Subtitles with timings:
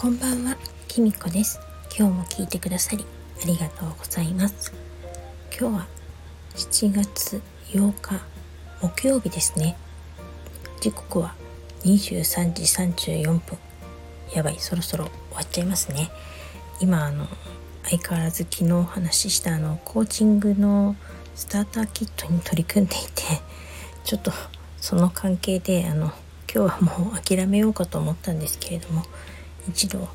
[0.00, 0.56] こんばんは。
[0.86, 1.58] きみこです。
[1.98, 3.04] 今日も聞いてくださり
[3.42, 4.72] ありがとうございます。
[5.50, 5.88] 今日は
[6.54, 8.20] 7月8日
[8.80, 9.76] 木曜日ですね。
[10.80, 11.34] 時刻は
[11.82, 13.58] 23時34分。
[14.32, 16.12] やばいそろそろ終わっちゃいますね。
[16.80, 17.26] 今あの
[17.82, 20.94] 相変わらず昨日お話ししたあのコーチングの
[21.34, 23.22] スターターキットに取り組んでいて
[24.04, 24.30] ちょっと
[24.80, 26.12] その関係であの
[26.54, 29.02] 今日はもう諦めようかと思ったんですけれども
[29.68, 30.08] 一度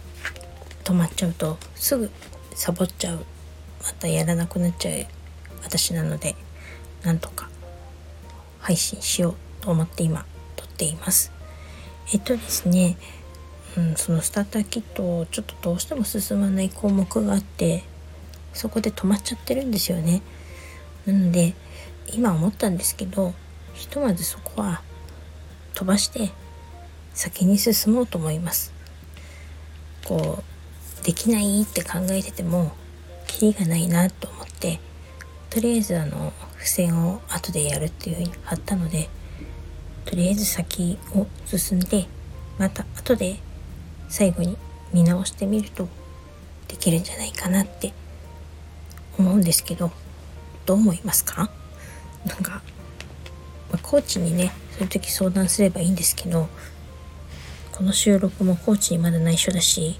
[0.83, 2.09] 止まっちゃうとすぐ
[2.55, 3.25] サボっちゃう。
[3.83, 5.05] またやらなくなっちゃう
[5.63, 6.35] 私なので
[7.03, 7.49] なんとか
[8.59, 10.25] 配信しようと思って今
[10.55, 11.31] 撮っています。
[12.13, 12.97] えっとですね、
[13.77, 17.83] うん、そのスターターキットちょっとどうしても進まない項目があって
[18.53, 20.21] そこで止まっちゃってるんですよね。
[21.05, 21.53] なので
[22.13, 23.33] 今思ったんですけど
[23.73, 24.81] ひとまずそこは
[25.73, 26.31] 飛ばして
[27.13, 28.72] 先に進もうと思います。
[30.05, 30.43] こ
[31.01, 32.71] うできないって考えてても
[33.27, 34.79] キリがないなと思って
[35.49, 39.09] とりあえずあの付箋を後でやるっていう風に貼ったので
[40.05, 42.05] とりあえず先を進んで
[42.57, 43.37] また後で
[44.09, 44.57] 最後に
[44.93, 45.87] 見直してみると
[46.67, 47.93] できるんじゃないかなって
[49.17, 49.91] 思うんですけど
[50.65, 51.49] どう思いますか？
[52.25, 52.61] なんか、
[53.71, 56.47] まあ、コーチにねそういう時相談すればいいんですけど
[57.75, 59.99] この収録もコーチにまだ内緒だし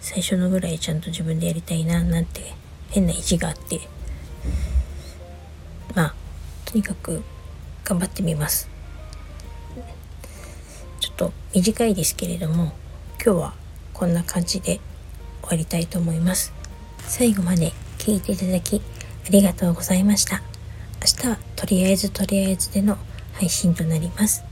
[0.00, 2.54] 最初のぐらいちゃんと自分でやりたいななんて
[2.90, 3.80] 変な意地があって。
[5.94, 6.14] まあ
[6.64, 7.22] とにかく
[7.84, 8.68] 頑張ってみます。
[11.00, 12.72] ちょっと短いですけれども
[13.22, 13.54] 今日は
[13.92, 14.80] こんな感じで
[15.42, 16.52] 終わりたいと思います。
[17.00, 18.80] 最後まで聞いていただき
[19.26, 20.42] ありがとうございました。
[21.00, 22.96] 明日はとりあえずとりあえずでの
[23.34, 24.44] 配信となります。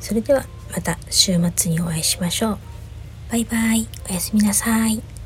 [0.00, 2.58] それではまた週末にお会いしましょう。
[3.30, 3.86] バイバイ。
[4.08, 5.19] おやすみなさい。